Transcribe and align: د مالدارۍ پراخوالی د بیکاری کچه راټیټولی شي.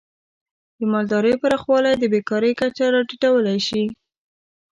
د 0.77 0.79
مالدارۍ 0.91 1.33
پراخوالی 1.41 1.93
د 1.97 2.03
بیکاری 2.13 2.51
کچه 2.59 2.85
راټیټولی 2.95 3.57
شي. 3.67 3.83